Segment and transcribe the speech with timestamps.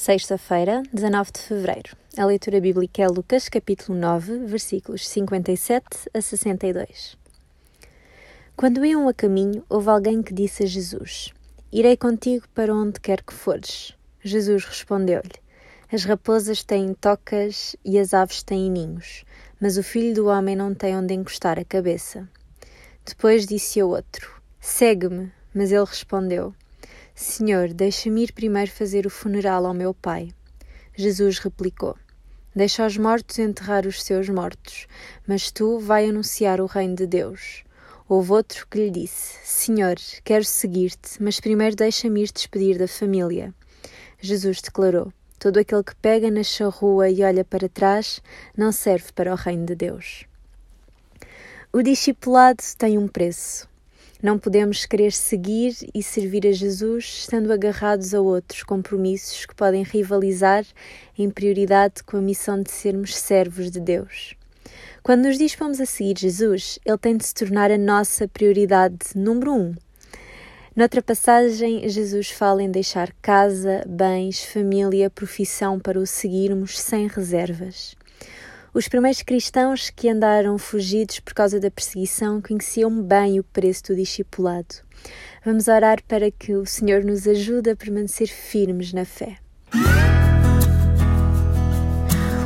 [0.00, 1.94] Sexta-feira, 19 de fevereiro.
[2.16, 7.18] A leitura bíblica é Lucas, capítulo 9, versículos 57 a 62.
[8.56, 11.34] Quando iam a caminho, houve alguém que disse a Jesus:
[11.70, 13.94] Irei contigo para onde quer que fores.
[14.24, 15.34] Jesus respondeu-lhe:
[15.92, 19.26] As raposas têm tocas e as aves têm ninhos,
[19.60, 22.26] mas o filho do homem não tem onde encostar a cabeça.
[23.04, 25.30] Depois disse a outro: Segue-me.
[25.52, 26.54] Mas ele respondeu:
[27.22, 30.32] Senhor, deixa-me ir primeiro fazer o funeral ao meu pai.
[30.96, 31.94] Jesus replicou:
[32.56, 34.86] Deixa os mortos enterrar os seus mortos,
[35.28, 37.62] mas tu vai anunciar o reino de Deus.
[38.08, 43.54] Houve outro que lhe disse: Senhor, quero seguir-te, mas primeiro deixa-me ir despedir da família.
[44.18, 48.22] Jesus declarou: Todo aquele que pega na charrua e olha para trás
[48.56, 50.24] não serve para o reino de Deus.
[51.70, 53.69] O discipulado tem um preço.
[54.22, 59.82] Não podemos querer seguir e servir a Jesus estando agarrados a outros compromissos que podem
[59.82, 60.66] rivalizar
[61.16, 64.34] em prioridade com a missão de sermos servos de Deus.
[65.02, 69.54] Quando nos dispomos a seguir Jesus, Ele tem de se tornar a nossa prioridade número
[69.54, 69.74] um.
[70.76, 77.96] Noutra passagem, Jesus fala em deixar casa, bens, família, profissão para o seguirmos sem reservas.
[78.72, 83.96] Os primeiros cristãos que andaram fugidos por causa da perseguição conheciam bem o preço do
[83.96, 84.76] discipulado.
[85.44, 89.38] Vamos orar para que o Senhor nos ajude a permanecer firmes na fé.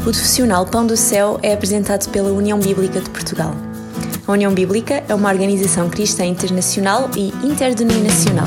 [0.00, 3.54] O profissional Pão do Céu é apresentado pela União Bíblica de Portugal.
[4.24, 8.46] A União Bíblica é uma organização cristã internacional e interdenominacional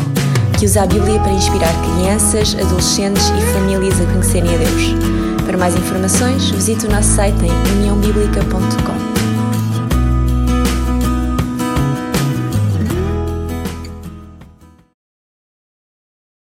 [0.58, 5.35] que usa a Bíblia para inspirar crianças, adolescentes e famílias a conhecerem a Deus.
[5.56, 9.05] Para mais informações, visite o nosso site em uniãobíblica.com.